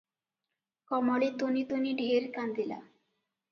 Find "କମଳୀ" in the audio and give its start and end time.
0.91-1.29